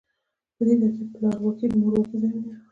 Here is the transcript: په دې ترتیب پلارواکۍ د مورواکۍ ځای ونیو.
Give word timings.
په 0.55 0.61
دې 0.67 0.73
ترتیب 0.81 1.07
پلارواکۍ 1.13 1.65
د 1.71 1.73
مورواکۍ 1.81 2.15
ځای 2.21 2.31
ونیو. 2.33 2.53